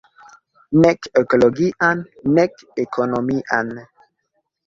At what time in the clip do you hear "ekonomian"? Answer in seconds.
2.85-3.73